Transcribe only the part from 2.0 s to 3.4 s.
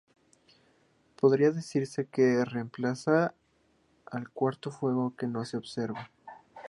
que reemplaza